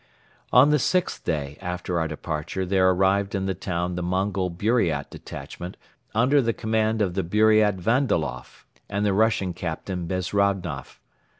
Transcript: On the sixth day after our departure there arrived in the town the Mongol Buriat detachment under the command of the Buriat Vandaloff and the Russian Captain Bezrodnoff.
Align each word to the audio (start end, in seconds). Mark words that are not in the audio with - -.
On 0.51 0.71
the 0.71 0.79
sixth 0.79 1.23
day 1.25 1.59
after 1.61 1.99
our 1.99 2.07
departure 2.07 2.65
there 2.65 2.89
arrived 2.89 3.35
in 3.35 3.45
the 3.45 3.53
town 3.53 3.93
the 3.93 4.01
Mongol 4.01 4.49
Buriat 4.49 5.11
detachment 5.11 5.77
under 6.15 6.41
the 6.41 6.53
command 6.53 7.03
of 7.03 7.13
the 7.13 7.23
Buriat 7.23 7.75
Vandaloff 7.75 8.65
and 8.89 9.05
the 9.05 9.13
Russian 9.13 9.53
Captain 9.53 10.07
Bezrodnoff. 10.07 10.99